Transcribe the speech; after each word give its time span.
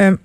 Euh, 0.00 0.16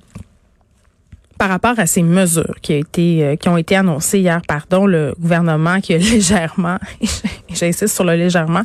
par 1.38 1.50
rapport 1.50 1.80
à 1.80 1.88
ces 1.88 2.04
mesures 2.04 2.56
qui, 2.62 2.74
a 2.74 2.78
été, 2.78 3.24
euh, 3.24 3.36
qui 3.36 3.50
ont 3.50 3.58
été 3.58 3.76
annoncées 3.76 4.20
hier, 4.20 4.42
pardon, 4.48 4.86
le 4.86 5.16
gouvernement 5.20 5.82
qui 5.82 5.96
a 5.96 5.98
légèrement, 5.98 6.78
j'insiste 7.50 7.88
sur 7.88 8.04
le 8.04 8.14
légèrement, 8.14 8.62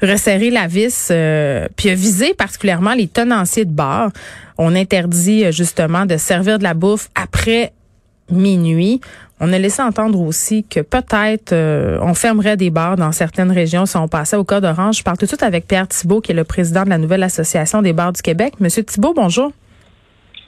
resserré 0.00 0.50
la 0.50 0.68
vis, 0.68 1.08
euh, 1.10 1.66
puis 1.74 1.90
a 1.90 1.94
visé 1.96 2.32
particulièrement 2.32 2.94
les 2.94 3.08
tenanciers 3.08 3.64
de 3.64 3.72
bar. 3.72 4.10
On 4.56 4.76
interdit 4.76 5.52
justement 5.52 6.06
de 6.06 6.16
servir 6.16 6.58
de 6.58 6.62
la 6.62 6.74
bouffe 6.74 7.08
après 7.16 7.72
minuit. 8.30 9.00
On 9.40 9.52
a 9.52 9.58
laissé 9.58 9.82
entendre 9.82 10.20
aussi 10.20 10.64
que 10.64 10.80
peut-être 10.80 11.52
on 12.00 12.14
fermerait 12.14 12.56
des 12.56 12.70
bars 12.70 12.96
dans 12.96 13.12
certaines 13.12 13.50
régions 13.50 13.84
si 13.84 13.98
on 13.98 14.08
passait 14.08 14.36
au 14.36 14.44
code 14.44 14.64
orange. 14.64 14.98
Je 14.98 15.02
parle 15.02 15.18
tout 15.18 15.26
de 15.26 15.30
suite 15.30 15.42
avec 15.42 15.68
Pierre 15.68 15.88
Thibault, 15.88 16.22
qui 16.22 16.32
est 16.32 16.34
le 16.34 16.44
président 16.44 16.84
de 16.84 16.88
la 16.88 16.96
nouvelle 16.96 17.22
association 17.22 17.82
des 17.82 17.92
bars 17.92 18.12
du 18.12 18.22
Québec. 18.22 18.54
Monsieur 18.60 18.82
Thibault, 18.82 19.12
bonjour. 19.12 19.52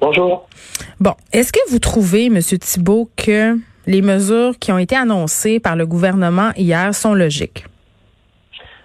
Bonjour. 0.01 0.49
Bon, 1.01 1.13
est-ce 1.33 1.53
que 1.53 1.59
vous 1.71 1.79
trouvez, 1.79 2.31
Monsieur 2.31 2.59
Thibault, 2.59 3.09
que 3.17 3.57
les 3.87 4.03
mesures 4.03 4.59
qui 4.61 4.71
ont 4.71 4.79
été 4.79 4.97
annoncées 4.97 5.61
par 5.61 5.77
le 5.77 5.87
gouvernement 5.87 6.51
hier 6.57 6.95
sont 6.95 7.15
logiques? 7.15 7.65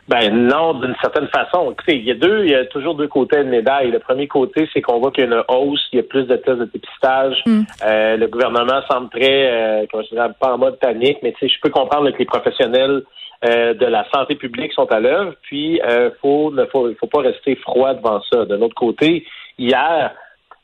Ben 0.07 0.29
non, 0.35 0.73
d'une 0.73 0.95
certaine 1.01 1.27
façon. 1.27 1.71
Écoutez, 1.71 1.95
il 1.95 2.03
y 2.03 2.11
a 2.11 2.15
deux, 2.15 2.43
il 2.43 2.51
y 2.51 2.55
a 2.55 2.65
toujours 2.65 2.95
deux 2.95 3.07
côtés 3.07 3.37
de 3.37 3.49
médaille. 3.49 3.89
Le 3.89 3.99
premier 3.99 4.27
côté, 4.27 4.67
c'est 4.73 4.81
qu'on 4.81 4.99
voit 4.99 5.11
qu'il 5.11 5.23
y 5.23 5.27
a 5.27 5.29
une 5.29 5.43
hausse, 5.47 5.87
il 5.93 5.97
y 5.97 5.99
a 5.99 6.03
plus 6.03 6.25
de 6.25 6.35
tests 6.35 6.59
de 6.59 6.65
dépistage. 6.65 7.41
Hmm. 7.45 7.61
Euh, 7.85 8.17
le 8.17 8.27
gouvernement 8.27 8.81
semble 8.91 9.09
très, 9.09 9.49
euh, 9.51 9.85
comment 9.89 10.03
je 10.03 10.09
dirais, 10.09 10.29
pas 10.39 10.53
en 10.53 10.57
mode 10.57 10.77
panique, 10.79 11.19
mais 11.23 11.31
tu 11.33 11.47
sais, 11.47 11.53
je 11.53 11.59
peux 11.61 11.69
comprendre 11.69 12.11
que 12.11 12.17
les 12.17 12.25
professionnels 12.25 13.03
euh, 13.45 13.73
de 13.73 13.85
la 13.85 14.05
santé 14.13 14.35
publique 14.35 14.73
sont 14.73 14.91
à 14.91 14.99
l'œuvre. 14.99 15.35
Puis, 15.43 15.81
euh, 15.81 16.09
faut, 16.21 16.51
ne 16.51 16.65
faut, 16.65 16.89
faut 16.99 17.07
pas 17.07 17.21
rester 17.21 17.55
froid 17.55 17.93
devant 17.93 18.21
ça. 18.29 18.43
De 18.43 18.55
l'autre 18.55 18.75
côté, 18.75 19.25
hier, 19.57 20.11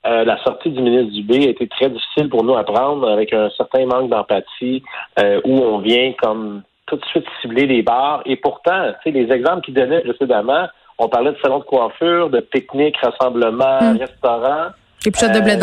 euh, 0.06 0.24
la 0.24 0.42
sortie 0.44 0.70
du 0.70 0.82
ministre 0.82 1.14
Dubé 1.14 1.48
a 1.48 1.50
été 1.50 1.68
très 1.68 1.90
difficile 1.90 2.30
pour 2.30 2.44
nous 2.44 2.56
à 2.56 2.64
prendre 2.64 3.10
avec 3.10 3.34
un 3.34 3.50
certain 3.58 3.86
manque 3.86 4.10
d'empathie 4.10 4.82
euh, 5.20 5.42
où 5.44 5.58
on 5.60 5.80
vient 5.80 6.14
comme 6.22 6.64
tout 6.86 6.96
de 6.96 7.06
suite 7.06 7.26
cibler 7.42 7.68
les 7.68 7.82
bars. 7.82 8.22
Et 8.26 8.38
pourtant, 8.38 8.94
tu 9.04 9.12
sais, 9.12 9.20
les 9.20 9.32
exemples 9.32 9.62
qu'il 9.62 9.74
donnait 9.74 10.02
précédemment, 10.02 10.68
on 10.98 11.10
parlait 11.10 11.32
de 11.32 11.38
salon 11.42 11.60
de 11.60 11.64
coiffure, 11.64 12.30
de 12.30 12.40
pique-nique, 12.40 12.98
rassemblement, 12.98 13.80
hmm. 13.82 13.98
restaurant. 13.98 14.68
Et 15.06 15.12
puis 15.12 15.28
de 15.28 15.40
blé 15.42 15.58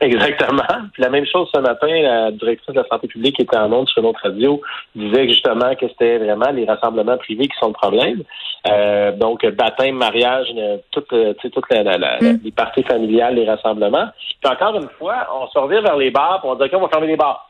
Exactement. 0.00 0.62
Puis 0.92 1.02
la 1.02 1.10
même 1.10 1.26
chose 1.26 1.48
ce 1.54 1.60
matin, 1.60 1.88
la 1.88 2.30
directrice 2.30 2.74
de 2.74 2.80
la 2.80 2.86
santé 2.88 3.08
publique 3.08 3.36
qui 3.36 3.42
était 3.42 3.56
en 3.56 3.68
monde 3.68 3.88
sur 3.88 4.02
notre 4.02 4.22
radio 4.22 4.60
disait 4.94 5.28
justement 5.28 5.74
que 5.74 5.88
c'était 5.88 6.18
vraiment 6.18 6.50
les 6.50 6.64
rassemblements 6.64 7.16
privés 7.16 7.48
qui 7.48 7.56
sont 7.58 7.68
le 7.68 7.72
problème. 7.72 8.22
Euh, 8.68 9.12
donc 9.12 9.44
baptême, 9.46 9.96
mariage, 9.96 10.48
toutes 10.90 11.12
euh, 11.12 11.34
toutes 11.40 11.70
la, 11.70 12.18
mm. 12.20 12.40
les 12.44 12.50
parties 12.50 12.82
familiales, 12.82 13.34
les 13.34 13.48
rassemblements. 13.48 14.08
Puis 14.42 14.52
encore 14.52 14.76
une 14.76 14.88
fois, 14.98 15.26
on 15.34 15.48
se 15.48 15.58
revient 15.58 15.80
vers 15.82 15.96
les 15.96 16.10
bars, 16.10 16.40
puis 16.40 16.50
on 16.50 16.54
dit 16.54 16.64
ok, 16.64 16.70
on 16.74 16.80
va 16.80 16.88
fermer 16.88 17.06
les 17.06 17.16
bars. 17.16 17.48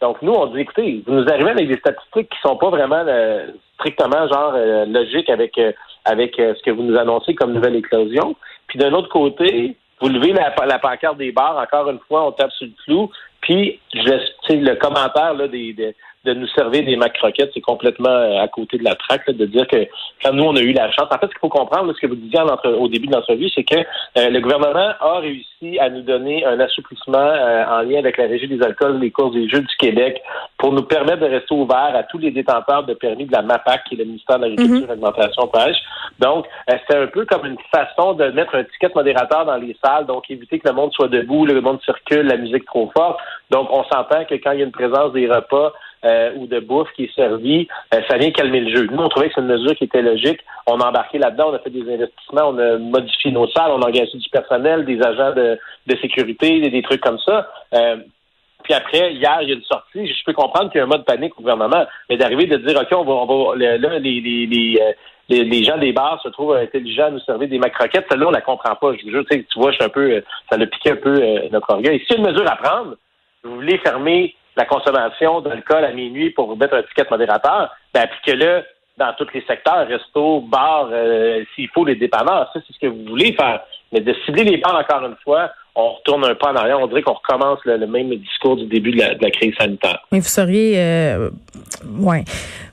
Donc 0.00 0.22
nous, 0.22 0.32
on 0.32 0.46
dit 0.46 0.60
écoutez, 0.60 1.02
vous 1.06 1.14
nous 1.14 1.28
arrivez 1.28 1.50
avec 1.50 1.68
des 1.68 1.78
statistiques 1.78 2.28
qui 2.30 2.38
sont 2.42 2.56
pas 2.56 2.70
vraiment 2.70 3.04
euh, 3.06 3.46
strictement 3.74 4.28
genre 4.28 4.54
logiques 4.86 5.30
avec 5.30 5.58
avec 6.04 6.34
ce 6.36 6.62
que 6.62 6.70
vous 6.70 6.82
nous 6.82 6.96
annoncez 6.96 7.34
comme 7.34 7.52
nouvelle 7.52 7.76
éclosion. 7.76 8.34
Puis 8.66 8.78
d'un 8.78 8.92
autre 8.92 9.08
côté, 9.08 9.76
vous 10.00 10.08
levez 10.08 10.32
la, 10.32 10.54
la, 10.66 10.78
pancarte 10.78 11.16
des 11.16 11.32
bars, 11.32 11.56
encore 11.56 11.90
une 11.90 11.98
fois, 12.00 12.26
on 12.26 12.32
tape 12.32 12.52
sur 12.52 12.66
le 12.66 12.72
clou. 12.84 13.10
Puis, 13.48 13.80
je, 13.94 14.52
le 14.52 14.74
commentaire 14.74 15.32
là, 15.32 15.48
des, 15.48 15.72
de 16.24 16.34
nous 16.34 16.48
servir 16.48 16.84
des 16.84 16.96
mac 16.96 17.14
croquettes, 17.14 17.50
c'est 17.54 17.60
complètement 17.60 18.10
euh, 18.10 18.42
à 18.42 18.48
côté 18.48 18.76
de 18.76 18.84
la 18.84 18.94
traque, 18.94 19.30
de 19.30 19.46
dire 19.46 19.66
que 19.66 19.86
quand 20.22 20.32
nous, 20.32 20.44
on 20.44 20.56
a 20.56 20.60
eu 20.60 20.72
la 20.72 20.90
chance. 20.90 21.06
En 21.10 21.18
fait, 21.18 21.26
ce 21.26 21.30
qu'il 21.30 21.38
faut 21.40 21.48
comprendre, 21.48 21.92
ce 21.94 22.00
que 22.00 22.06
vous 22.06 22.16
disiez 22.16 22.40
au 22.64 22.88
début 22.88 23.06
de 23.06 23.14
l'entrevue, 23.14 23.48
c'est 23.54 23.64
que 23.64 23.76
euh, 23.76 24.30
le 24.30 24.40
gouvernement 24.40 24.92
a 25.00 25.18
réussi 25.20 25.78
à 25.78 25.88
nous 25.88 26.02
donner 26.02 26.44
un 26.44 26.58
assouplissement 26.60 27.18
euh, 27.18 27.64
en 27.66 27.82
lien 27.82 27.98
avec 27.98 28.16
la 28.18 28.26
Régie 28.26 28.48
des 28.48 28.62
alcools, 28.62 28.98
les 28.98 29.10
courses 29.10 29.34
des 29.34 29.48
Jeux 29.48 29.60
du 29.60 29.76
Québec, 29.78 30.20
pour 30.58 30.72
nous 30.72 30.82
permettre 30.82 31.20
de 31.20 31.26
rester 31.26 31.54
ouverts 31.54 31.94
à 31.94 32.02
tous 32.02 32.18
les 32.18 32.30
détenteurs 32.30 32.84
de 32.84 32.94
permis 32.94 33.26
de 33.26 33.32
la 33.32 33.42
MAPAC, 33.42 33.84
qui 33.84 33.94
est 33.94 33.98
le 33.98 34.04
ministère 34.04 34.38
de 34.38 34.46
l'Agriculture, 34.46 34.88
mm 34.88 34.90
Alimentation, 34.90 35.46
Pêche. 35.46 35.78
Donc, 36.18 36.46
c'est 36.68 36.96
un 36.96 37.06
peu 37.06 37.24
comme 37.24 37.46
une 37.46 37.58
façon 37.72 38.14
de 38.14 38.26
mettre 38.30 38.54
un 38.56 38.64
ticket 38.64 38.90
modérateur 38.94 39.46
dans 39.46 39.56
les 39.56 39.76
salles, 39.82 40.06
donc 40.06 40.30
éviter 40.30 40.58
que 40.58 40.68
le 40.68 40.74
monde 40.74 40.92
soit 40.92 41.08
debout, 41.08 41.46
le 41.46 41.60
monde 41.60 41.80
circule, 41.84 42.26
la 42.26 42.36
musique 42.36 42.64
trop 42.66 42.90
forte. 42.96 43.18
Donc, 43.50 43.68
on 43.70 43.84
s'entend 43.84 44.24
que 44.24 44.34
quand 44.34 44.52
il 44.52 44.58
y 44.58 44.62
a 44.62 44.66
une 44.66 44.72
présence 44.72 45.12
des 45.12 45.26
repas, 45.26 45.72
euh, 46.04 46.30
ou 46.36 46.46
de 46.46 46.60
bouffe 46.60 46.92
qui 46.94 47.04
est 47.04 47.14
servie, 47.16 47.66
euh, 47.92 48.00
ça 48.08 48.18
vient 48.18 48.30
calmer 48.30 48.60
le 48.60 48.72
jeu. 48.72 48.86
Nous, 48.88 49.02
on 49.02 49.08
trouvait 49.08 49.30
que 49.30 49.34
c'est 49.34 49.40
une 49.40 49.48
mesure 49.48 49.74
qui 49.74 49.82
était 49.82 50.00
logique. 50.00 50.38
On 50.68 50.78
a 50.78 50.88
embarqué 50.88 51.18
là-dedans, 51.18 51.50
on 51.50 51.54
a 51.54 51.58
fait 51.58 51.70
des 51.70 51.92
investissements, 51.92 52.50
on 52.50 52.58
a 52.58 52.78
modifié 52.78 53.32
nos 53.32 53.48
salles, 53.48 53.72
on 53.72 53.82
a 53.82 53.88
engagé 53.88 54.16
du 54.16 54.28
personnel, 54.30 54.84
des 54.84 55.02
agents 55.02 55.32
de, 55.34 55.58
sécurité, 56.00 56.60
des, 56.60 56.70
des, 56.70 56.82
trucs 56.82 57.00
comme 57.00 57.18
ça. 57.18 57.50
Euh, 57.74 57.96
puis 58.62 58.74
après, 58.74 59.12
hier, 59.14 59.38
il 59.42 59.48
y 59.48 59.52
a 59.52 59.56
une 59.56 59.64
sortie. 59.64 60.06
Je 60.06 60.24
peux 60.24 60.34
comprendre 60.34 60.70
qu'il 60.70 60.78
y 60.78 60.82
a 60.82 60.84
un 60.84 60.88
mode 60.88 61.04
panique 61.04 61.32
au 61.36 61.42
gouvernement, 61.42 61.84
mais 62.08 62.16
d'arriver 62.16 62.46
de 62.46 62.58
dire, 62.58 62.80
OK, 62.80 62.92
on 62.92 63.04
va, 63.04 63.12
on 63.14 63.26
va 63.26 63.56
là, 63.56 63.98
les, 63.98 64.20
les, 64.20 64.46
les, 64.46 65.44
les, 65.44 65.64
gens 65.64 65.78
des 65.78 65.92
bars 65.92 66.20
se 66.22 66.28
trouvent 66.28 66.54
intelligents 66.54 67.06
à 67.06 67.10
nous 67.10 67.20
servir 67.20 67.48
des 67.48 67.58
macroquettes. 67.58 68.06
Celle-là, 68.08 68.28
on 68.28 68.30
la 68.30 68.40
comprend 68.40 68.76
pas. 68.76 68.92
Je 68.94 69.10
veux 69.10 69.24
tu 69.24 69.44
vois, 69.56 69.72
je 69.72 69.76
suis 69.78 69.84
un 69.84 69.88
peu, 69.88 70.22
ça 70.48 70.54
a 70.54 70.66
piqué 70.66 70.92
un 70.92 70.96
peu 70.96 71.20
notre 71.50 71.70
orgueil. 71.70 72.00
Si 72.08 72.16
une 72.16 72.24
mesure 72.24 72.48
à 72.48 72.54
prendre, 72.54 72.94
vous 73.44 73.56
voulez 73.56 73.78
fermer 73.78 74.34
la 74.56 74.64
consommation 74.64 75.40
d'alcool 75.40 75.84
à 75.84 75.92
minuit 75.92 76.30
pour 76.30 76.48
vous 76.48 76.56
mettre 76.56 76.74
un 76.74 76.82
ticket 76.82 77.06
modérateur, 77.10 77.70
ben, 77.94 78.08
là, 78.26 78.62
dans 78.96 79.12
tous 79.14 79.28
les 79.32 79.42
secteurs, 79.42 79.86
resto, 79.86 80.40
bar, 80.40 80.88
euh, 80.90 81.44
s'il 81.54 81.68
faut 81.68 81.84
les 81.84 81.94
dépanneurs, 81.94 82.50
ça, 82.52 82.60
c'est 82.66 82.72
ce 82.72 82.78
que 82.78 82.86
vous 82.88 83.04
voulez 83.04 83.32
faire. 83.32 83.62
Mais 83.92 84.00
de 84.00 84.12
cibler 84.24 84.44
les 84.44 84.56
bars 84.58 84.76
encore 84.76 85.06
une 85.06 85.16
fois, 85.22 85.50
on 85.78 85.92
retourne 85.94 86.24
un 86.24 86.34
peu 86.34 86.46
en 86.46 86.56
arrière. 86.56 86.78
On 86.80 86.88
dirait 86.88 87.02
qu'on 87.02 87.14
recommence 87.14 87.60
le, 87.64 87.86
même 87.86 88.14
discours 88.16 88.56
du 88.56 88.66
début 88.66 88.90
de 88.90 88.98
la, 88.98 89.30
crise 89.30 89.54
sanitaire. 89.58 90.04
Mais 90.10 90.18
vous 90.18 90.28
seriez, 90.28 90.74
euh, 90.76 91.30
ouais. 91.98 92.24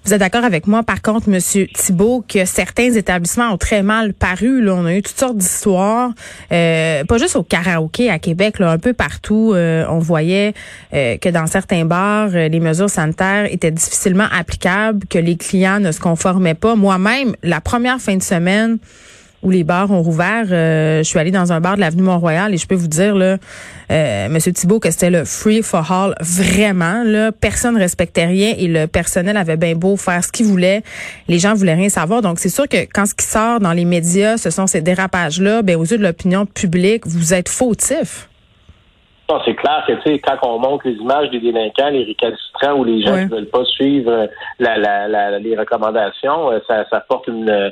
Vous 0.05 0.13
êtes 0.13 0.19
d'accord 0.19 0.43
avec 0.43 0.67
moi, 0.67 0.83
par 0.83 1.01
contre, 1.01 1.29
Monsieur 1.29 1.67
Thibault, 1.67 2.23
que 2.27 2.45
certains 2.45 2.93
établissements 2.93 3.49
ont 3.49 3.57
très 3.57 3.81
mal 3.81 4.13
paru. 4.13 4.61
Là. 4.61 4.75
On 4.75 4.85
a 4.85 4.93
eu 4.93 5.01
toutes 5.01 5.17
sortes 5.17 5.37
d'histoires, 5.37 6.11
euh, 6.51 7.03
pas 7.05 7.17
juste 7.17 7.35
au 7.35 7.41
karaoké 7.43 8.11
à 8.11 8.19
Québec, 8.19 8.59
là, 8.59 8.69
un 8.69 8.77
peu 8.77 8.93
partout. 8.93 9.53
Euh, 9.55 9.83
on 9.89 9.97
voyait 9.97 10.53
euh, 10.93 11.17
que 11.17 11.29
dans 11.29 11.47
certains 11.47 11.85
bars, 11.85 12.29
les 12.29 12.59
mesures 12.59 12.89
sanitaires 12.89 13.51
étaient 13.51 13.71
difficilement 13.71 14.27
applicables, 14.31 15.07
que 15.07 15.17
les 15.17 15.37
clients 15.37 15.79
ne 15.79 15.91
se 15.91 15.99
conformaient 15.99 16.53
pas. 16.53 16.75
Moi-même, 16.75 17.35
la 17.41 17.59
première 17.59 17.99
fin 17.99 18.15
de 18.15 18.23
semaine, 18.23 18.77
où 19.45 19.51
les 19.51 19.63
bars 19.63 19.91
ont 19.91 20.01
rouvert. 20.01 20.45
Euh, 20.51 20.97
je 20.97 21.03
suis 21.03 21.19
allée 21.19 21.31
dans 21.31 21.53
un 21.53 21.61
bar 21.61 21.75
de 21.75 21.81
l'avenue 21.81 22.01
Mont-Royal 22.01 22.53
et 22.53 22.57
je 22.57 22.67
peux 22.67 22.75
vous 22.75 22.87
dire, 22.87 23.15
là, 23.15 23.37
euh, 23.91 24.27
Monsieur 24.29 24.51
Thibault, 24.51 24.79
que 24.79 24.89
c'était 24.89 25.11
le 25.11 25.23
free 25.23 25.61
for 25.61 25.89
all. 25.91 26.15
Vraiment, 26.19 27.03
là, 27.05 27.31
personne 27.31 27.77
respectait 27.77 28.25
rien 28.25 28.53
et 28.57 28.67
le 28.67 28.87
personnel 28.87 29.37
avait 29.37 29.55
bien 29.55 29.75
beau 29.75 29.95
faire 29.97 30.23
ce 30.23 30.31
qu'il 30.31 30.47
voulait. 30.47 30.81
Les 31.27 31.37
gens 31.37 31.53
voulaient 31.53 31.75
rien 31.75 31.89
savoir. 31.89 32.23
Donc, 32.23 32.39
c'est 32.39 32.49
sûr 32.49 32.67
que 32.67 32.77
quand 32.91 33.05
ce 33.05 33.13
qui 33.13 33.25
sort 33.25 33.59
dans 33.59 33.73
les 33.73 33.85
médias, 33.85 34.37
ce 34.37 34.49
sont 34.49 34.65
ces 34.65 34.81
dérapages-là, 34.81 35.61
ben, 35.61 35.75
aux 35.75 35.85
yeux 35.85 35.99
de 35.99 36.03
l'opinion 36.03 36.47
publique, 36.47 37.05
vous 37.05 37.35
êtes 37.35 37.47
fautif. 37.47 38.27
Non, 39.29 39.39
c'est 39.45 39.55
clair 39.55 39.83
que, 39.87 39.93
tu 39.93 40.01
sais, 40.03 40.19
quand 40.19 40.37
on 40.43 40.59
montre 40.59 40.87
les 40.87 40.95
images 40.95 41.29
des 41.31 41.39
délinquants, 41.39 41.89
les 41.89 42.03
récalcitrants 42.03 42.73
ou 42.73 42.83
les 42.83 43.01
gens 43.01 43.15
qui 43.15 43.25
ne 43.25 43.29
veulent 43.29 43.49
pas 43.49 43.65
suivre 43.65 44.27
la, 44.59 44.77
la, 44.77 45.39
les 45.39 45.55
recommandations, 45.57 46.51
euh, 46.51 46.59
ça, 46.67 46.85
ça 46.91 46.99
porte 47.07 47.27
une, 47.27 47.71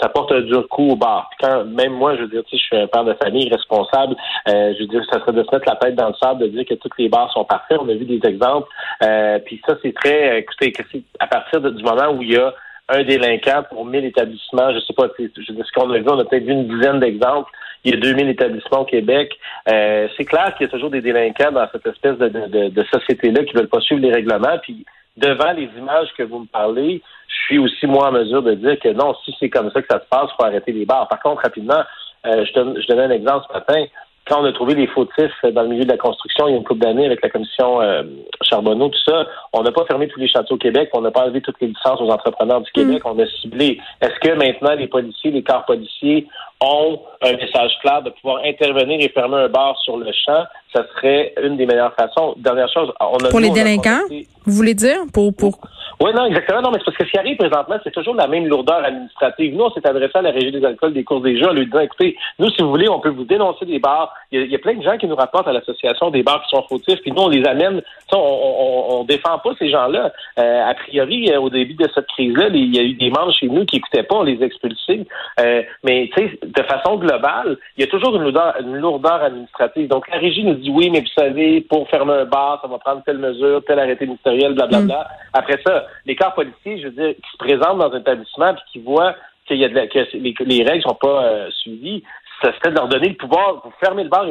ça, 0.00 0.08
porte 0.08 0.32
un 0.32 0.40
dur 0.40 0.68
coup 0.68 0.90
au 0.90 0.96
bar. 0.96 1.30
quand 1.40 1.64
même 1.64 1.92
moi, 1.92 2.16
je 2.16 2.22
veux 2.22 2.28
dire, 2.28 2.42
je 2.50 2.56
suis 2.56 2.76
un 2.76 2.86
père 2.86 3.04
de 3.04 3.14
famille 3.22 3.48
responsable, 3.48 4.16
euh, 4.48 4.74
je 4.74 4.80
veux 4.80 4.88
dire, 4.88 5.02
ça 5.10 5.20
serait 5.20 5.32
de 5.32 5.42
se 5.42 5.54
mettre 5.54 5.68
la 5.68 5.76
tête 5.76 5.94
dans 5.94 6.08
le 6.08 6.14
sable, 6.14 6.42
de 6.42 6.46
dire 6.48 6.64
que 6.64 6.74
toutes 6.74 6.98
les 6.98 7.08
bars 7.08 7.30
sont 7.32 7.44
parfaits. 7.44 7.78
On 7.80 7.88
a 7.88 7.94
vu 7.94 8.04
des 8.04 8.20
exemples. 8.28 8.68
Euh, 9.02 9.38
puis 9.44 9.60
ça, 9.66 9.76
c'est 9.82 9.94
très, 9.94 10.40
écoutez, 10.40 10.72
à 11.18 11.26
partir 11.26 11.60
du 11.60 11.82
moment 11.82 12.12
où 12.12 12.22
il 12.22 12.32
y 12.32 12.36
a 12.36 12.54
un 12.88 13.04
délinquant 13.04 13.62
pour 13.68 13.84
1000 13.84 14.04
établissements, 14.04 14.72
je 14.72 14.80
sais 14.80 14.94
pas, 14.94 15.06
je 15.18 15.24
ce 15.36 15.72
qu'on 15.72 15.90
a 15.90 15.98
vu, 15.98 16.08
on 16.08 16.18
a 16.18 16.24
peut-être 16.24 16.44
vu 16.44 16.52
une 16.52 16.68
dizaine 16.68 17.00
d'exemples. 17.00 17.50
Il 17.84 17.94
y 17.94 17.96
a 17.96 18.00
2000 18.00 18.28
établissements 18.28 18.80
au 18.80 18.84
Québec. 18.84 19.32
Euh, 19.70 20.08
c'est 20.16 20.24
clair 20.24 20.54
qu'il 20.54 20.66
y 20.66 20.68
a 20.68 20.72
toujours 20.72 20.90
des 20.90 21.00
délinquants 21.00 21.52
dans 21.52 21.66
cette 21.72 21.86
espèce 21.86 22.18
de, 22.18 22.28
de, 22.28 22.68
de 22.68 22.84
société-là 22.92 23.44
qui 23.44 23.54
veulent 23.54 23.68
pas 23.68 23.80
suivre 23.80 24.02
les 24.02 24.12
règlements. 24.12 24.58
Puis 24.62 24.84
devant 25.16 25.52
les 25.52 25.68
images 25.76 26.08
que 26.16 26.22
vous 26.22 26.40
me 26.40 26.46
parlez, 26.46 27.02
je 27.28 27.44
suis 27.44 27.58
aussi 27.58 27.86
moi 27.86 28.08
en 28.08 28.12
mesure 28.12 28.42
de 28.42 28.54
dire 28.54 28.78
que 28.78 28.88
non, 28.88 29.14
si 29.24 29.34
c'est 29.38 29.50
comme 29.50 29.70
ça 29.70 29.82
que 29.82 29.88
ça 29.90 30.00
se 30.00 30.08
passe, 30.08 30.30
il 30.32 30.36
faut 30.36 30.44
arrêter 30.44 30.72
les 30.72 30.86
bars. 30.86 31.08
Par 31.08 31.20
contre, 31.20 31.42
rapidement, 31.42 31.82
euh, 32.26 32.44
je, 32.44 32.52
donne, 32.52 32.80
je 32.80 32.86
donnais 32.86 33.04
un 33.04 33.10
exemple 33.10 33.46
ce 33.48 33.54
matin. 33.54 33.84
Quand 34.26 34.42
on 34.42 34.44
a 34.44 34.52
trouvé 34.52 34.74
les 34.74 34.86
fautifs 34.86 35.32
dans 35.42 35.62
le 35.62 35.68
milieu 35.68 35.84
de 35.84 35.90
la 35.90 35.96
construction 35.96 36.46
il 36.46 36.52
y 36.52 36.54
a 36.54 36.58
une 36.58 36.64
couple 36.64 36.80
d'années 36.80 37.06
avec 37.06 37.22
la 37.22 37.30
commission 37.30 37.80
euh, 37.80 38.02
Charbonneau, 38.42 38.88
tout 38.88 39.00
ça, 39.04 39.26
on 39.52 39.62
n'a 39.62 39.72
pas 39.72 39.84
fermé 39.86 40.06
tous 40.08 40.20
les 40.20 40.28
châteaux 40.28 40.54
au 40.54 40.58
Québec, 40.58 40.90
on 40.92 41.00
n'a 41.00 41.10
pas 41.10 41.24
enlevé 41.24 41.40
toutes 41.40 41.60
les 41.60 41.68
licences 41.68 42.00
aux 42.00 42.10
entrepreneurs 42.10 42.60
du 42.60 42.70
Québec, 42.70 43.02
mm. 43.04 43.08
on 43.08 43.18
a 43.18 43.26
ciblé. 43.26 43.80
Est-ce 44.00 44.20
que 44.20 44.34
maintenant 44.34 44.74
les 44.74 44.86
policiers, 44.86 45.30
les 45.30 45.42
corps 45.42 45.64
policiers 45.64 46.28
ont 46.62 47.00
un 47.22 47.32
message 47.32 47.72
clair 47.80 48.02
de 48.02 48.10
pouvoir 48.10 48.42
intervenir 48.44 49.00
et 49.00 49.08
fermer 49.08 49.36
un 49.36 49.48
bar 49.48 49.78
sur 49.82 49.96
le 49.96 50.10
champ, 50.12 50.44
ça 50.74 50.84
serait 50.94 51.34
une 51.42 51.56
des 51.56 51.66
meilleures 51.66 51.94
façons. 51.94 52.34
Dernière 52.36 52.70
chose, 52.72 52.92
on 53.00 53.16
a 53.16 53.28
pour 53.28 53.40
les 53.40 53.50
délinquants, 53.50 54.02
vous 54.44 54.52
voulez 54.52 54.74
dire? 54.74 54.98
Pour 55.12 55.34
pour 55.34 55.58
oui, 56.02 56.12
non, 56.14 56.24
exactement. 56.24 56.62
Non, 56.62 56.70
mais 56.70 56.78
c'est 56.78 56.86
parce 56.86 56.96
que 56.96 57.04
ce 57.04 57.10
qui 57.10 57.18
arrive 57.18 57.36
présentement, 57.36 57.76
c'est 57.84 57.92
toujours 57.92 58.14
la 58.14 58.26
même 58.26 58.46
lourdeur 58.46 58.82
administrative. 58.82 59.54
Nous, 59.54 59.64
on 59.64 59.70
s'est 59.70 59.86
adressé 59.86 60.12
à 60.14 60.22
la 60.22 60.30
Régie 60.30 60.50
des 60.50 60.64
alcools 60.64 60.94
des 60.94 61.04
courses 61.04 61.22
des 61.22 61.38
jeux 61.38 61.48
en 61.48 61.52
lui 61.52 61.66
disant, 61.66 61.80
écoutez, 61.80 62.16
nous, 62.38 62.48
si 62.50 62.62
vous 62.62 62.70
voulez, 62.70 62.88
on 62.88 63.00
peut 63.00 63.10
vous 63.10 63.24
dénoncer 63.24 63.66
des 63.66 63.78
bars. 63.78 64.14
Il 64.32 64.50
y 64.50 64.54
a, 64.54 64.58
plein 64.58 64.74
de 64.74 64.82
gens 64.82 64.96
qui 64.96 65.06
nous 65.06 65.14
rapportent 65.14 65.48
à 65.48 65.52
l'association 65.52 66.10
des 66.10 66.22
bars 66.22 66.42
qui 66.42 66.56
sont 66.56 66.62
fautifs, 66.62 67.00
puis 67.02 67.12
nous, 67.12 67.22
on 67.22 67.28
les 67.28 67.44
amène. 67.44 67.82
On, 68.12 68.16
on, 68.16 69.00
on 69.00 69.04
défend 69.04 69.38
pas 69.40 69.50
ces 69.58 69.70
gens-là. 69.70 70.10
Euh, 70.38 70.70
a 70.70 70.74
priori, 70.74 71.30
euh, 71.30 71.38
au 71.38 71.50
début 71.50 71.74
de 71.74 71.86
cette 71.94 72.06
crise-là, 72.06 72.48
il 72.48 72.74
y 72.74 72.78
a 72.78 72.82
eu 72.82 72.94
des 72.94 73.10
membres 73.10 73.32
chez 73.32 73.48
nous 73.48 73.66
qui 73.66 73.76
écoutaient 73.76 74.02
pas, 74.02 74.16
on 74.16 74.22
les 74.22 74.42
expulsait. 74.42 75.06
Euh, 75.38 75.62
mais, 75.84 76.10
tu 76.16 76.22
sais, 76.22 76.38
de 76.42 76.62
façon 76.62 76.96
globale, 76.96 77.58
il 77.76 77.84
y 77.84 77.84
a 77.84 77.90
toujours 77.90 78.16
une 78.16 78.22
lourdeur, 78.22 78.54
une 78.60 78.76
lourdeur 78.76 79.22
administrative. 79.22 79.88
Donc, 79.88 80.08
la 80.08 80.16
Régie 80.16 80.44
nous 80.44 80.54
dit, 80.54 80.70
oui, 80.70 80.88
mais 80.90 81.00
vous 81.00 81.22
savez, 81.22 81.60
pour 81.60 81.86
fermer 81.90 82.14
un 82.14 82.24
bar, 82.24 82.60
ça 82.62 82.68
va 82.68 82.78
prendre 82.78 83.02
telle 83.04 83.18
mesure, 83.18 83.62
tel 83.66 83.78
arrêté 83.78 84.06
ministériel, 84.06 84.54
blablabla. 84.54 84.86
Bla, 84.86 84.96
bla. 84.96 85.04
Mm. 85.04 85.30
Après 85.34 85.60
ça, 85.66 85.86
les 86.06 86.16
cas 86.16 86.30
policiers, 86.30 86.80
je 86.80 86.88
veux 86.88 86.92
dire, 86.92 87.14
qui 87.14 87.30
se 87.32 87.36
présentent 87.36 87.78
dans 87.78 87.92
un 87.92 88.00
établissement 88.00 88.52
et 88.52 88.72
qui 88.72 88.80
voient 88.80 89.14
qu'il 89.46 89.58
y 89.58 89.64
a 89.64 89.68
que 89.68 90.16
les, 90.16 90.34
les 90.40 90.64
règles 90.64 90.82
sont 90.82 90.94
pas 90.94 91.24
euh, 91.24 91.50
suivies, 91.50 92.04
ça 92.42 92.52
serait 92.56 92.70
de 92.70 92.76
leur 92.76 92.88
donner 92.88 93.10
le 93.10 93.16
pouvoir, 93.16 93.60
vous 93.64 93.72
fermer 93.80 94.04
le 94.04 94.08
bar 94.08 94.26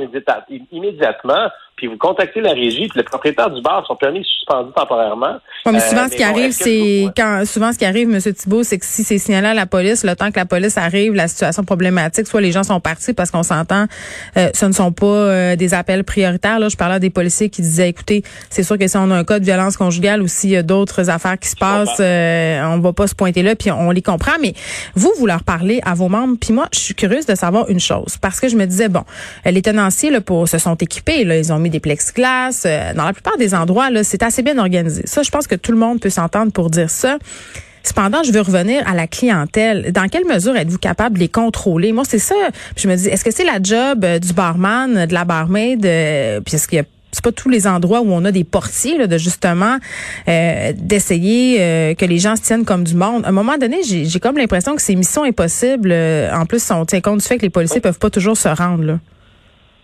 immédiatement, 0.72 1.50
puis 1.80 1.88
vous 1.88 1.98
contactez 1.98 2.42
la 2.42 2.52
régie, 2.52 2.90
puis 2.90 3.00
le 3.00 3.04
propriétaire 3.04 3.50
du 3.50 3.62
bar, 3.62 3.86
son 3.88 3.96
permis 3.96 4.20
est 4.20 4.24
suspendu 4.24 4.72
temporairement. 4.76 5.38
mais 5.66 5.80
souvent, 5.80 6.10
ce 6.10 6.16
qui 6.16 6.24
arrive, 6.24 6.52
c'est 6.52 7.06
quand 7.16 7.44
souvent 7.46 7.72
ce 7.72 7.78
qui 7.78 7.86
arrive, 7.86 8.14
M. 8.14 8.20
Thibault, 8.34 8.64
c'est 8.64 8.78
que 8.78 8.86
si 8.86 9.06
c'est 9.06 9.18
signalé 9.18 9.48
à 9.48 9.54
la 9.54 9.66
police, 9.66 10.04
le 10.04 10.14
temps 10.16 10.30
que 10.30 10.40
la 10.40 10.46
police 10.46 10.78
arrive, 10.78 11.14
la 11.14 11.30
situation 11.30 11.64
problématique, 11.64 12.28
soit 12.28 12.42
les 12.42 12.52
gens 12.52 12.64
sont 12.64 12.82
partis 12.82 13.14
parce 13.14 13.32
qu'on 13.32 13.44
s'entend, 13.44 13.86
euh, 14.36 14.50
ce 14.54 14.66
ne 14.66 14.74
sont 14.74 14.92
pas 14.92 15.06
euh, 15.06 15.56
des 15.56 15.74
appels 15.74 16.04
prioritaires. 16.04 16.60
Là, 16.60 16.68
je 16.68 16.76
parlais 16.76 16.96
à 16.96 17.00
des 17.00 17.10
policiers 17.10 17.50
qui 17.50 17.62
disaient, 17.62 17.88
écoutez, 17.88 18.24
c'est 18.50 18.64
sûr 18.64 18.78
que 18.78 18.88
si 18.88 18.98
on 18.98 19.10
a 19.12 19.16
un 19.16 19.24
cas 19.24 19.40
de 19.40 19.46
violence 19.46 19.78
conjugale 19.78 20.22
ou 20.22 20.28
s'il 20.28 20.50
y 20.50 20.58
a 20.58 20.64
d'autres 20.64 21.10
affaires 21.10 21.40
qui 21.40 21.48
se 21.48 21.56
passent, 21.56 22.02
euh, 22.02 22.62
on 22.66 22.80
va 22.80 22.92
pas 22.92 23.08
se 23.08 23.16
pointer 23.16 23.42
là, 23.42 23.56
puis 23.56 23.72
on 23.72 23.92
les 23.92 24.02
comprend. 24.02 24.34
Mais 24.42 24.54
vous, 24.96 25.14
vous 25.18 25.28
leur 25.28 25.44
parlez 25.44 25.80
à 25.86 25.94
vos 25.94 26.10
membres, 26.10 26.36
puis 26.42 26.54
moi, 26.54 26.68
je 26.74 26.80
suis 26.80 26.96
curieuse 26.96 27.26
de 27.26 27.36
savoir 27.36 27.70
une 27.70 27.80
chose, 27.80 27.99
parce 28.22 28.40
que 28.40 28.48
je 28.48 28.56
me 28.56 28.66
disais, 28.66 28.90
bon, 28.90 29.04
les 29.46 29.62
tenanciers 29.62 30.10
là, 30.10 30.22
pour, 30.22 30.48
se 30.48 30.58
sont 30.58 30.76
équipés, 30.76 31.24
là, 31.24 31.38
ils 31.38 31.52
ont 31.52 31.60
mis 31.60 31.70
des 31.70 31.80
plexiglas. 31.80 32.64
Euh, 32.66 32.94
dans 32.94 33.06
la 33.06 33.14
plupart 33.14 33.38
des 33.38 33.54
endroits, 33.54 33.90
là, 33.90 34.04
c'est 34.04 34.24
assez 34.24 34.42
bien 34.42 34.58
organisé. 34.58 35.04
Ça, 35.06 35.24
je 35.24 35.30
pense 35.30 35.48
que 35.48 35.56
tout 35.56 35.72
le 35.72 35.78
monde 35.78 36.00
peut 36.00 36.10
s'entendre 36.10 36.52
pour 36.52 36.70
dire 36.70 36.90
ça. 36.90 37.18
Cependant, 37.84 38.24
je 38.24 38.32
veux 38.32 38.42
revenir 38.42 38.88
à 38.88 38.94
la 38.94 39.08
clientèle. 39.08 39.92
Dans 39.92 40.08
quelle 40.10 40.26
mesure 40.26 40.56
êtes-vous 40.56 40.78
capable 40.78 41.16
de 41.16 41.22
les 41.22 41.30
contrôler? 41.30 41.92
Moi, 41.92 42.04
c'est 42.08 42.20
ça. 42.20 42.36
je 42.76 42.88
me 42.88 42.96
dis, 42.96 43.08
est-ce 43.08 43.24
que 43.24 43.32
c'est 43.32 43.46
la 43.46 43.62
job 43.62 44.04
euh, 44.04 44.20
du 44.20 44.34
barman, 44.34 45.06
de 45.06 45.14
la 45.14 45.26
barmaid, 45.26 45.86
euh, 45.86 46.42
puis 46.42 46.56
est-ce 46.56 46.68
qu'il 46.68 46.78
y 46.78 46.82
a 46.82 46.86
c'est 47.20 47.24
pas 47.24 47.32
tous 47.34 47.50
les 47.50 47.68
endroits 47.68 48.00
où 48.00 48.12
on 48.12 48.24
a 48.24 48.32
des 48.32 48.46
portiers 48.46 48.98
là, 48.98 49.08
de 49.08 49.18
justement 49.18 49.78
d'essayer 50.26 51.96
que 51.96 52.06
les 52.06 52.20
gens 52.20 52.36
se 52.36 52.42
tiennent 52.42 52.66
comme 52.66 52.84
du 52.86 52.96
monde. 52.96 53.26
À 53.26 53.30
un 53.30 53.32
moment 53.32 53.58
donné, 53.58 53.78
j'ai 53.84 54.20
comme 54.20 54.38
l'impression 54.38 54.76
que 54.76 54.82
c'est 54.82 54.96
mission 54.96 55.24
impossible. 55.24 55.94
en 55.94 56.46
plus, 56.46 56.72
on 56.72 56.86
tient 56.86 57.02
compte 57.02 57.20
du 57.20 57.26
fait 57.26 57.38
que 57.38 57.44
les 57.44 57.50
policiers 57.50 57.82
peuvent 57.82 58.00
pas 58.00 58.10
toujours 58.10 58.38
se 58.38 58.48
rendre. 58.48 58.84
Là. 58.84 59.00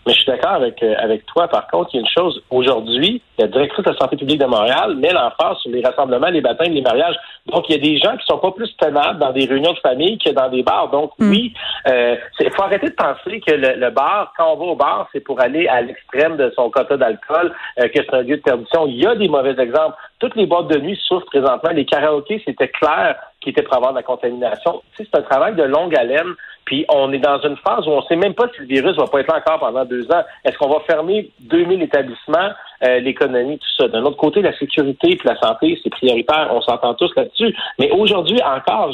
Mais 0.06 0.14
je 0.14 0.20
suis 0.20 0.28
d'accord 0.28 0.54
avec, 0.54 0.82
euh, 0.84 0.94
avec 1.00 1.26
toi. 1.26 1.48
Par 1.48 1.68
contre, 1.68 1.90
il 1.94 1.98
y 1.98 2.00
a 2.00 2.02
une 2.02 2.08
chose. 2.08 2.42
Aujourd'hui, 2.50 3.22
la 3.40 3.48
directrice 3.48 3.84
de 3.84 3.92
la 3.92 3.98
santé 3.98 4.18
publique 4.18 4.40
de 4.40 4.46
Montréal 4.46 4.96
met 4.96 5.12
l'emphase 5.12 5.58
sur 5.58 5.72
les 5.72 5.82
rassemblements, 5.84 6.28
les 6.28 6.42
baptêmes, 6.42 6.74
les 6.74 6.82
mariages. 6.82 7.16
Donc, 7.48 7.66
il 7.70 7.76
y 7.76 7.80
a 7.80 7.82
des 7.82 7.98
gens 7.98 8.16
qui 8.18 8.26
sont 8.26 8.38
pas 8.38 8.52
plus 8.52 8.76
tenables 8.78 9.20
dans 9.20 9.32
des 9.32 9.46
réunions 9.46 9.74
de 9.74 9.80
famille 9.80 10.18
que 10.20 10.30
dans 10.32 10.50
des 10.50 10.64
bars. 10.64 10.90
Donc, 10.90 11.12
hmm. 11.18 11.30
oui, 11.30 11.54
il 11.88 11.92
euh, 11.92 12.16
faut 12.56 12.64
arrêter 12.64 12.90
de 12.90 12.96
penser 12.96 13.40
que 13.40 13.54
le, 13.54 13.90
bar, 13.90 14.34
quand 14.38 14.54
on 14.54 14.58
va 14.58 14.66
au 14.66 14.76
bar, 14.76 15.10
c'est 15.12 15.22
pour 15.22 15.42
aller 15.42 15.68
à 15.68 15.82
l'extrême 15.82 16.38
de 16.38 16.52
son 16.56 16.70
quota 16.70 16.98
d'alcool, 16.98 17.54
euh, 17.80 17.88
que 17.88 18.00
c'est 18.04 18.14
un 18.14 18.22
lieu 18.22 18.38
de 18.38 18.42
perdition. 18.42 18.86
Il 18.88 18.98
y 18.98 19.08
a 19.08 19.16
des 19.16 19.28
mauvais 19.28 19.60
exemples. 19.60 19.96
Toutes 20.20 20.36
les 20.36 20.46
boîtes 20.46 20.68
de 20.68 20.80
nuit 20.80 21.00
souffrent 21.08 21.26
présentement. 21.26 21.72
Les 21.72 21.86
karaokés, 21.86 22.42
c'était 22.46 22.70
clair 22.70 23.16
qui 23.46 23.52
était 23.52 23.62
pour 23.62 23.76
avoir 23.76 23.92
de 23.92 23.98
la 23.98 24.04
contamination. 24.04 24.82
c'est 24.98 25.16
un 25.16 25.22
travail 25.22 25.56
de 25.56 25.64
longue 25.64 25.96
haleine. 25.96 26.34
Puis 26.66 26.84
on 26.90 27.14
est 27.14 27.20
dans 27.20 27.40
une 27.42 27.56
phase 27.58 27.86
où 27.86 27.92
on 27.92 28.02
ne 28.02 28.06
sait 28.08 28.16
même 28.16 28.34
pas 28.34 28.48
si 28.56 28.62
le 28.62 28.66
virus 28.66 28.98
va 28.98 29.06
pas 29.06 29.20
être 29.20 29.28
là 29.28 29.38
encore 29.38 29.60
pendant 29.60 29.86
deux 29.86 30.12
ans. 30.12 30.24
Est-ce 30.44 30.58
qu'on 30.58 30.68
va 30.68 30.80
fermer 30.80 31.30
2000 31.42 31.84
établissements, 31.84 32.50
euh, 32.84 33.00
l'économie, 33.02 33.60
tout 33.60 33.70
ça? 33.78 33.88
D'un 33.88 34.04
autre 34.04 34.18
côté, 34.18 34.42
la 34.42 34.58
sécurité 34.58 35.12
et 35.12 35.20
la 35.24 35.38
santé, 35.38 35.80
c'est 35.84 35.92
prioritaire. 35.92 36.50
On 36.52 36.62
s'entend 36.62 36.96
tous 36.96 37.16
là-dessus. 37.16 37.56
Mais 37.78 37.92
aujourd'hui 37.92 38.40
encore, 38.44 38.92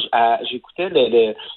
j'écoutais 0.50 0.90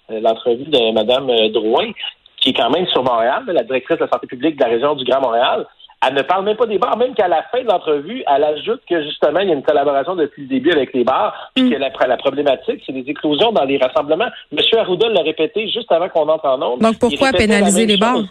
l'entrevue 0.09 0.63
de 0.63 0.93
Mme 0.93 1.51
Drouin, 1.51 1.91
qui 2.37 2.51
est 2.51 2.53
quand 2.53 2.69
même 2.69 2.87
sur 2.87 3.03
Montréal, 3.03 3.43
la 3.47 3.63
directrice 3.63 3.97
de 3.97 4.05
la 4.05 4.09
santé 4.09 4.27
publique 4.27 4.55
de 4.55 4.63
la 4.63 4.69
région 4.69 4.95
du 4.95 5.03
Grand 5.03 5.19
Montréal. 5.19 5.67
Elle 6.07 6.13
ne 6.13 6.21
parle 6.21 6.45
même 6.45 6.57
pas 6.57 6.65
des 6.65 6.77
bars, 6.77 6.97
même 6.97 7.13
qu'à 7.13 7.27
la 7.27 7.43
fin 7.51 7.61
de 7.61 7.67
l'entrevue, 7.67 8.23
elle 8.27 8.43
ajoute 8.43 8.81
que 8.89 9.01
justement, 9.03 9.39
il 9.39 9.49
y 9.49 9.51
a 9.51 9.55
une 9.55 9.63
collaboration 9.63 10.15
depuis 10.15 10.43
le 10.43 10.47
début 10.47 10.71
avec 10.71 10.93
les 10.93 11.03
bars, 11.03 11.51
puis 11.55 11.65
mm. 11.65 11.71
que 11.71 11.75
la, 11.77 12.07
la 12.07 12.17
problématique, 12.17 12.81
c'est 12.85 12.91
les 12.91 13.09
éclosions 13.09 13.51
dans 13.51 13.63
les 13.63 13.77
rassemblements. 13.77 14.29
Monsieur 14.51 14.79
Arruda 14.79 15.09
l'a 15.09 15.21
répété 15.21 15.67
juste 15.69 15.91
avant 15.91 16.09
qu'on 16.09 16.27
entre 16.29 16.45
en 16.45 16.61
ondes. 16.61 16.79
Donc 16.79 16.99
pourquoi 16.99 17.31
pénaliser 17.31 17.85
les 17.85 17.97
bars? 17.97 18.23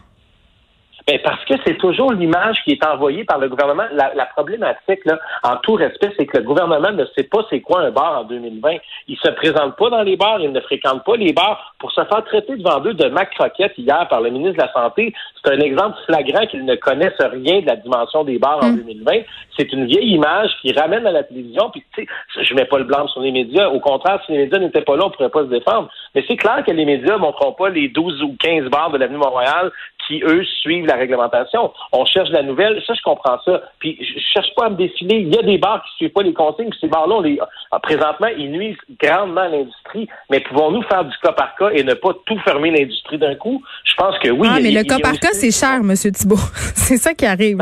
Ben 1.07 1.21
parce 1.23 1.45
que 1.45 1.55
c'est 1.67 1.77
toujours 1.77 2.13
l'image 2.13 2.63
qui 2.65 2.73
est 2.73 2.87
envoyée 2.87 3.25
par 3.25 3.39
le 3.39 3.51
gouvernement. 3.51 3.85
La, 3.93 4.15
la 4.15 4.25
problématique, 4.25 5.05
là, 5.05 5.19
en 5.43 5.57
tout 5.57 5.75
respect, 5.75 6.13
c'est 6.19 6.25
que 6.25 6.39
le 6.39 6.45
gouvernement 6.45 6.93
ne 6.93 7.05
sait 7.15 7.25
pas 7.25 7.45
c'est 7.51 7.61
quoi 7.61 7.83
un 7.83 7.91
bar 7.91 8.21
en 8.21 8.25
2020. 8.25 8.77
Il 9.09 9.19
se 9.19 9.31
présente 9.33 9.77
pas 9.77 9.91
dans 9.91 10.03
les 10.03 10.17
bars, 10.17 10.41
il 10.41 10.51
ne 10.51 10.61
fréquente 10.61 11.05
pas 11.05 11.17
les 11.17 11.35
bars 11.35 11.75
pour 11.79 11.93
se 11.93 12.03
faire 12.03 12.25
traiter 12.25 12.57
devant 12.57 12.83
eux 12.87 12.95
de 12.95 13.09
macroquette 13.09 13.75
hier 13.77 14.09
par 14.09 14.23
le 14.23 14.31
ministre 14.31 14.57
de 14.57 14.63
la 14.63 14.73
Santé. 14.73 15.13
C'est 15.45 15.53
un 15.53 15.61
exemple 15.61 15.99
flagrant 16.07 16.47
qu'ils 16.47 16.65
ne 16.65 16.75
connaissent 16.75 17.13
rien 17.21 17.61
de 17.61 17.67
la 17.67 17.77
dimension 17.77 18.25
des 18.25 18.39
bars 18.39 18.61
en 18.63 18.73
2020. 18.73 19.13
Hmm. 19.13 19.23
C'est 19.59 19.73
une 19.75 19.85
vieille 19.85 20.15
image 20.15 20.51
qui 20.63 20.73
ramène 20.73 21.07
à 21.07 21.13
la 21.13 21.23
télévision. 21.23 21.69
Puis 21.71 21.85
tu 21.95 22.07
sais, 22.07 22.45
je 22.45 22.55
mets 22.55 22.65
pas 22.65 22.79
le 22.79 22.85
blanc 22.85 23.07
sur 23.09 23.21
les 23.21 23.31
médias. 23.31 23.69
Au 23.69 23.81
contraire, 23.81 24.21
si 24.25 24.33
les 24.33 24.39
médias 24.39 24.59
n'étaient 24.59 24.81
pas 24.81 24.97
là, 24.97 25.05
on 25.07 25.11
pourrait 25.11 25.29
pas 25.29 25.43
se 25.43 25.51
défendre. 25.51 25.91
Mais 26.15 26.25
c'est 26.27 26.37
clair 26.37 26.65
que 26.67 26.71
les 26.71 26.87
médias 26.87 27.19
montreront 27.19 27.53
pas 27.53 27.69
les 27.69 27.89
12 27.89 28.23
ou 28.23 28.35
15 28.41 28.71
bars 28.71 28.91
de 28.91 28.97
l'avenue 28.97 29.19
Montréal 29.19 29.71
qui, 30.07 30.23
eux, 30.25 30.45
suivent 30.61 30.87
la 30.87 30.97
réglementation. 30.97 31.73
On 31.93 32.05
cherche 32.05 32.31
la 32.31 32.43
nouvelle, 32.43 32.83
ça, 32.87 32.95
je 32.95 33.03
comprends 33.03 33.39
ça. 33.45 33.63
Puis, 33.79 33.99
je 34.01 34.21
cherche 34.33 34.55
pas 34.57 34.67
à 34.67 34.71
me 34.71 34.77
défiler. 34.77 35.17
Il 35.17 35.35
y 35.35 35.39
a 35.39 35.43
des 35.43 35.59
bars 35.59 35.83
qui 35.85 35.97
suivent 35.97 36.13
pas 36.13 36.23
les 36.23 36.33
consignes, 36.33 36.71
puis 36.71 36.79
ces 36.81 36.89
bars-là, 36.89 37.21
les, 37.23 37.39
ah, 37.71 37.79
présentement, 37.81 38.29
ils 38.37 38.51
nuisent 38.51 38.77
grandement 39.01 39.43
à 39.43 39.49
l'industrie. 39.49 40.09
Mais 40.31 40.41
pouvons-nous 40.41 40.83
faire 40.83 41.05
du 41.05 41.17
cas 41.23 41.33
par 41.33 41.55
cas 41.57 41.71
et 41.71 41.83
ne 41.83 41.95
pas 41.95 42.13
tout 42.27 42.39
fermer 42.41 42.71
l'industrie 42.71 43.19
d'un 43.19 43.35
coup? 43.35 43.63
Je 43.85 43.95
pense 43.97 44.19
que 44.19 44.31
oui. 44.31 44.49
Ah, 44.51 44.59
mais 44.63 44.71
le 44.71 44.83
cas 44.83 44.99
par 44.99 45.19
cas, 45.19 45.33
c'est 45.33 45.51
cher, 45.51 45.77
M. 45.77 45.95
Thibault. 45.95 46.37
c'est 46.75 46.97
ça 46.97 47.15
qui 47.15 47.27
arrive. 47.27 47.59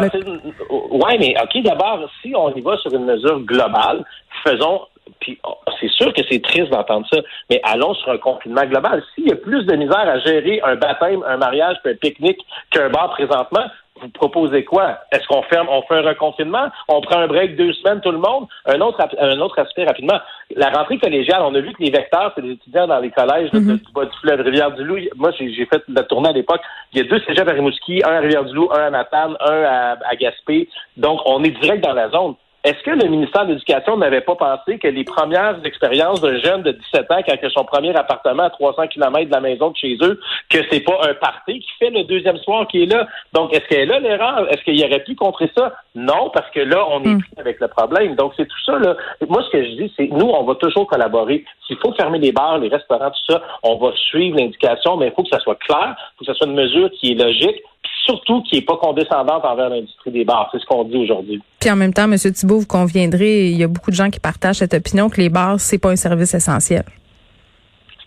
Oui, 0.70 1.16
mais 1.18 1.34
OK, 1.42 1.62
d'abord, 1.62 2.08
si 2.20 2.32
on 2.34 2.54
y 2.54 2.60
va 2.60 2.76
sur 2.78 2.92
une 2.92 3.04
mesure 3.04 3.40
globale, 3.40 4.04
faisons 4.44 4.80
puis 5.22 5.38
oh, 5.48 5.56
c'est 5.78 5.92
sûr 5.98 6.12
que 6.12 6.22
c'est 6.28 6.42
triste 6.42 6.70
d'entendre 6.74 7.06
ça, 7.12 7.20
mais 7.48 7.60
allons 7.72 7.94
sur 7.94 8.10
un 8.16 8.18
confinement 8.18 8.66
global. 8.72 9.02
S'il 9.14 9.28
y 9.28 9.32
a 9.32 9.36
plus 9.48 9.64
de 9.70 9.74
misère 9.82 10.06
à 10.14 10.18
gérer 10.18 10.60
un 10.70 10.76
baptême, 10.76 11.22
un 11.34 11.38
mariage, 11.46 11.76
un 11.84 11.94
pique-nique 11.94 12.42
qu'un 12.70 12.90
bar 12.90 13.10
présentement, 13.10 13.66
vous 14.00 14.08
proposez 14.08 14.64
quoi? 14.64 14.86
Est-ce 15.12 15.26
qu'on 15.28 15.42
ferme, 15.42 15.68
on 15.70 15.82
fait 15.82 15.98
un 16.02 16.08
reconfinement? 16.12 16.66
On 16.88 17.00
prend 17.02 17.20
un 17.20 17.28
break 17.28 17.54
deux 17.56 17.72
semaines, 17.74 18.00
tout 18.00 18.10
le 18.10 18.18
monde? 18.18 18.44
Un 18.66 18.80
autre, 18.80 18.98
un 19.30 19.38
autre 19.40 19.58
aspect 19.60 19.84
rapidement. 19.84 20.18
La 20.56 20.70
rentrée 20.70 20.98
collégiale, 20.98 21.42
on 21.42 21.54
a 21.54 21.60
vu 21.60 21.72
que 21.72 21.82
les 21.86 21.90
vecteurs, 21.90 22.32
c'est 22.34 22.42
des 22.42 22.52
étudiants 22.58 22.88
dans 22.88 22.98
les 22.98 23.12
collèges 23.18 23.52
mm 23.52 23.58
-hmm. 23.58 23.78
du 23.86 23.92
bas 23.96 24.06
du 24.10 24.16
fleuve 24.22 24.40
Rivière-du-Loup. 24.48 25.00
Moi, 25.22 25.30
j'ai 25.38 25.66
fait 25.72 25.82
la 25.98 26.02
tournée 26.10 26.30
à 26.30 26.36
l'époque. 26.40 26.62
Il 26.92 26.96
y 26.98 27.02
a 27.02 27.06
deux 27.12 27.20
cégeps 27.26 27.48
à 27.52 27.54
Rimouski, 27.58 28.02
un 28.08 28.14
à 28.18 28.20
Rivière-du-Loup, 28.26 28.68
un 28.78 28.82
à 28.88 28.90
Matane, 28.98 29.34
un 29.52 29.60
à, 29.76 29.80
à 30.10 30.14
Gaspé. 30.20 30.58
Donc, 31.04 31.18
on 31.32 31.38
est 31.46 31.54
direct 31.62 31.80
dans 31.88 31.96
la 32.02 32.08
zone. 32.16 32.34
Est-ce 32.64 32.80
que 32.84 32.90
le 32.90 33.08
ministère 33.08 33.44
de 33.44 33.52
l'Éducation 33.54 33.96
n'avait 33.96 34.20
pas 34.20 34.36
pensé 34.36 34.78
que 34.78 34.86
les 34.86 35.02
premières 35.02 35.58
expériences 35.64 36.20
d'un 36.20 36.38
jeune 36.38 36.62
de 36.62 36.70
17 36.70 37.10
ans 37.10 37.22
qui 37.22 37.32
a 37.32 37.50
son 37.50 37.64
premier 37.64 37.94
appartement 37.96 38.44
à 38.44 38.50
300 38.50 38.86
km 38.86 39.26
de 39.26 39.32
la 39.32 39.40
maison 39.40 39.70
de 39.70 39.76
chez 39.76 39.98
eux, 40.00 40.20
que 40.48 40.58
c'est 40.70 40.80
pas 40.80 40.96
un 41.02 41.14
party 41.14 41.58
qui 41.58 41.70
fait 41.80 41.90
le 41.90 42.04
deuxième 42.04 42.36
soir 42.38 42.68
qui 42.68 42.84
est 42.84 42.86
là? 42.86 43.08
Donc, 43.32 43.52
est-ce 43.52 43.66
qu'elle 43.66 43.90
a 43.90 43.98
l'erreur? 43.98 44.46
Est-ce 44.52 44.62
qu'il 44.62 44.80
aurait 44.84 45.02
pu 45.02 45.16
contrer 45.16 45.50
ça? 45.56 45.72
Non, 45.96 46.30
parce 46.32 46.48
que 46.50 46.60
là, 46.60 46.86
on 46.88 47.02
est 47.02 47.08
hmm. 47.08 47.22
pris 47.22 47.40
avec 47.40 47.60
le 47.60 47.66
problème. 47.66 48.14
Donc, 48.14 48.32
c'est 48.36 48.46
tout 48.46 48.64
ça, 48.64 48.78
là. 48.78 48.96
Moi, 49.28 49.42
ce 49.42 49.50
que 49.50 49.64
je 49.64 49.70
dis, 49.70 49.92
c'est 49.96 50.08
nous, 50.12 50.28
on 50.28 50.44
va 50.44 50.54
toujours 50.54 50.86
collaborer. 50.86 51.44
S'il 51.66 51.78
faut 51.78 51.92
fermer 51.94 52.20
les 52.20 52.30
bars, 52.30 52.58
les 52.58 52.68
restaurants, 52.68 53.10
tout 53.10 53.32
ça, 53.32 53.42
on 53.64 53.76
va 53.76 53.90
suivre 53.96 54.38
l'indication, 54.38 54.96
mais 54.96 55.08
il 55.08 55.12
faut 55.12 55.24
que 55.24 55.30
ça 55.30 55.40
soit 55.40 55.56
clair, 55.56 55.96
il 55.96 56.18
faut 56.18 56.24
que 56.24 56.32
ça 56.32 56.34
soit 56.34 56.46
une 56.46 56.54
mesure 56.54 56.90
qui 56.92 57.10
est 57.10 57.14
logique 57.14 57.60
surtout 58.04 58.42
qui 58.42 58.56
n'est 58.56 58.62
pas 58.62 58.76
condescendante 58.76 59.44
envers 59.44 59.70
l'industrie 59.70 60.10
des 60.10 60.24
bars. 60.24 60.48
C'est 60.52 60.60
ce 60.60 60.66
qu'on 60.66 60.84
dit 60.84 60.96
aujourd'hui. 60.96 61.40
Puis 61.60 61.70
en 61.70 61.76
même 61.76 61.92
temps, 61.92 62.04
M. 62.04 62.16
Thibault, 62.16 62.60
vous 62.60 62.66
conviendrez, 62.66 63.50
il 63.50 63.56
y 63.56 63.64
a 63.64 63.68
beaucoup 63.68 63.90
de 63.90 63.96
gens 63.96 64.10
qui 64.10 64.20
partagent 64.20 64.56
cette 64.56 64.74
opinion 64.74 65.08
que 65.08 65.20
les 65.20 65.28
bars, 65.28 65.58
c'est 65.60 65.78
pas 65.78 65.90
un 65.90 65.96
service 65.96 66.34
essentiel. 66.34 66.84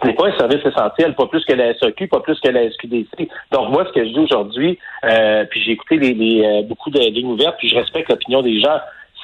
Ce 0.01 0.07
n'est 0.07 0.13
pas 0.13 0.27
un 0.27 0.37
service 0.37 0.65
essentiel, 0.65 1.15
pas 1.15 1.25
plus 1.27 1.43
que 1.45 1.53
la 1.53 1.73
SAQ, 1.77 2.07
pas 2.07 2.19
plus 2.19 2.39
que 2.41 2.49
la 2.49 2.69
SQDC. 2.69 3.29
Donc 3.51 3.69
moi, 3.69 3.85
ce 3.85 3.93
que 3.93 4.05
je 4.05 4.09
dis 4.11 4.19
aujourd'hui, 4.19 4.77
euh, 5.05 5.45
puis 5.49 5.61
j'ai 5.63 5.71
écouté 5.71 5.97
les, 5.97 6.13
les, 6.13 6.43
euh, 6.43 6.61
beaucoup 6.63 6.89
de 6.89 6.99
lignes 6.99 7.31
ouvertes, 7.31 7.55
puis 7.57 7.69
je 7.69 7.75
respecte 7.75 8.09
l'opinion 8.09 8.41
des 8.41 8.59
gens. 8.59 8.77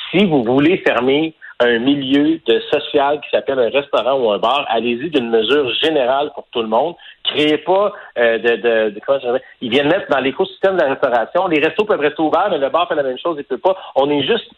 Si 0.09 0.25
vous 0.25 0.43
voulez 0.43 0.77
fermer 0.77 1.35
un 1.61 1.79
milieu 1.79 2.39
de 2.45 2.59
social 2.71 3.21
qui 3.21 3.29
s'appelle 3.29 3.59
un 3.59 3.69
restaurant 3.69 4.19
ou 4.19 4.31
un 4.31 4.37
bar, 4.37 4.65
allez-y 4.69 5.09
d'une 5.09 5.29
mesure 5.29 5.73
générale 5.75 6.31
pour 6.33 6.45
tout 6.51 6.61
le 6.61 6.67
monde. 6.67 6.95
Créez 7.23 7.57
pas 7.59 7.93
euh, 8.17 8.37
de, 8.39 8.55
de, 8.55 8.89
de 8.91 8.99
comment 9.05 9.19
ils 9.61 9.69
viennent 9.69 9.87
mettre 9.87 10.09
dans 10.09 10.19
l'écosystème 10.19 10.75
de 10.75 10.81
la 10.81 10.89
restauration. 10.89 11.47
Les 11.47 11.59
restos 11.59 11.85
peuvent 11.85 11.99
rester 11.99 12.21
ouverts, 12.21 12.49
mais 12.49 12.57
le 12.57 12.69
bar 12.69 12.87
fait 12.87 12.95
la 12.95 13.03
même 13.03 13.17
chose, 13.17 13.35
il 13.37 13.43
peut 13.43 13.57
pas. 13.57 13.77
On 13.95 14.09
est 14.09 14.23
juste 14.23 14.49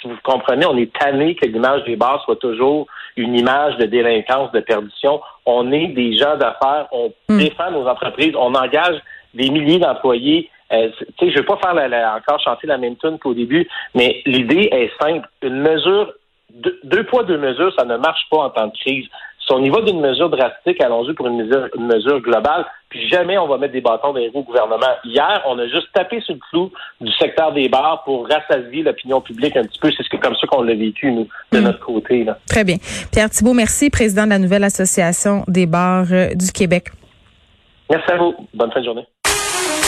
si 0.00 0.08
vous 0.08 0.16
comprenez, 0.22 0.66
on 0.66 0.76
est 0.76 0.92
tanné 0.92 1.34
que 1.34 1.46
l'image 1.46 1.84
des 1.84 1.96
bars 1.96 2.22
soit 2.24 2.36
toujours 2.36 2.86
une 3.16 3.38
image 3.38 3.76
de 3.78 3.86
délinquance, 3.86 4.52
de 4.52 4.60
perdition. 4.60 5.20
On 5.46 5.72
est 5.72 5.88
des 5.88 6.16
gens 6.16 6.36
d'affaires, 6.36 6.86
on 6.92 7.12
hmm. 7.28 7.38
défend 7.38 7.70
nos 7.70 7.86
entreprises, 7.86 8.34
on 8.36 8.54
engage 8.54 9.00
des 9.34 9.50
milliers 9.50 9.78
d'employés. 9.78 10.50
Euh, 10.72 10.88
je 11.20 11.24
ne 11.24 11.30
vais 11.32 11.42
pas 11.42 11.56
faire 11.56 12.14
encore 12.16 12.40
chanter 12.40 12.66
la 12.66 12.78
même 12.78 12.96
tune 12.96 13.18
qu'au 13.18 13.34
début, 13.34 13.68
mais 13.94 14.22
l'idée 14.24 14.68
est 14.70 14.90
simple. 15.02 15.28
Une 15.42 15.60
mesure, 15.62 16.12
deux, 16.54 16.78
deux 16.84 17.04
poids, 17.04 17.24
deux 17.24 17.38
mesures, 17.38 17.72
ça 17.78 17.84
ne 17.84 17.96
marche 17.96 18.26
pas 18.30 18.38
en 18.38 18.50
temps 18.50 18.66
de 18.66 18.76
crise. 18.76 19.06
Si 19.40 19.52
on 19.52 19.62
y 19.62 19.70
va 19.70 19.80
d'une 19.80 20.00
mesure 20.00 20.30
drastique, 20.30 20.80
allons-y 20.80 21.14
pour 21.14 21.26
une 21.26 21.38
mesure, 21.38 21.68
une 21.76 21.86
mesure 21.86 22.20
globale, 22.20 22.66
puis 22.88 23.08
jamais 23.08 23.38
on 23.38 23.48
va 23.48 23.58
mettre 23.58 23.72
des 23.72 23.80
bâtons 23.80 24.12
dans 24.12 24.18
les 24.18 24.28
roues 24.28 24.40
au 24.40 24.44
gouvernement. 24.44 24.94
Hier, 25.04 25.42
on 25.46 25.58
a 25.58 25.66
juste 25.66 25.88
tapé 25.92 26.20
sur 26.20 26.34
le 26.34 26.40
clou 26.50 26.70
du 27.00 27.10
secteur 27.12 27.52
des 27.52 27.68
bars 27.68 28.02
pour 28.04 28.28
rassasier 28.28 28.82
l'opinion 28.82 29.20
publique 29.20 29.56
un 29.56 29.64
petit 29.64 29.78
peu. 29.80 29.90
C'est 29.96 30.02
ce 30.02 30.08
que 30.08 30.16
comme 30.16 30.36
ça 30.36 30.46
qu'on 30.46 30.62
l'a 30.62 30.74
vécu, 30.74 31.10
nous, 31.10 31.26
de 31.52 31.58
hmm. 31.58 31.62
notre 31.64 31.80
côté. 31.80 32.24
Là. 32.24 32.38
Très 32.46 32.64
bien. 32.64 32.76
Pierre 33.10 33.30
Thibault, 33.30 33.54
merci, 33.54 33.90
président 33.90 34.24
de 34.24 34.30
la 34.30 34.38
nouvelle 34.38 34.64
Association 34.64 35.44
des 35.48 35.66
bars 35.66 36.06
euh, 36.12 36.34
du 36.34 36.52
Québec. 36.52 36.88
Merci 37.90 38.12
à 38.12 38.16
vous. 38.18 38.34
Bonne 38.54 38.70
fin 38.70 38.80
de 38.80 38.84
journée. 38.84 39.06